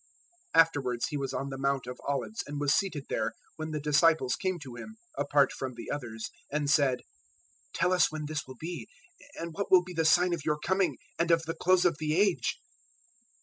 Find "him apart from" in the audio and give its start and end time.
4.73-5.75